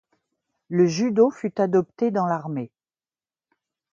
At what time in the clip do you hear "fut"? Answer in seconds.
1.29-1.61